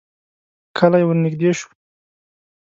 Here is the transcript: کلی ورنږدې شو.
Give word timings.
کلی 0.77 1.03
ورنږدې 1.07 1.49
شو. 1.57 1.69